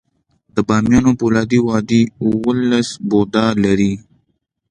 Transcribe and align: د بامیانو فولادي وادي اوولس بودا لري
د 0.55 0.57
بامیانو 0.67 1.11
فولادي 1.19 1.59
وادي 1.67 2.01
اوولس 2.23 2.89
بودا 3.09 3.45
لري 3.63 3.93